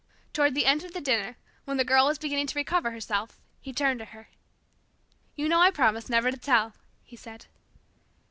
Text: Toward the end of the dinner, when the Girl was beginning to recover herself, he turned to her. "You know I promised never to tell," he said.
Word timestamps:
Toward 0.33 0.55
the 0.55 0.65
end 0.65 0.83
of 0.83 0.93
the 0.93 0.99
dinner, 0.99 1.37
when 1.65 1.77
the 1.77 1.85
Girl 1.85 2.07
was 2.07 2.17
beginning 2.17 2.47
to 2.47 2.57
recover 2.57 2.89
herself, 2.89 3.39
he 3.59 3.71
turned 3.71 3.99
to 3.99 4.05
her. 4.05 4.29
"You 5.35 5.47
know 5.47 5.61
I 5.61 5.69
promised 5.69 6.09
never 6.09 6.31
to 6.31 6.37
tell," 6.37 6.73
he 7.03 7.15
said. 7.15 7.45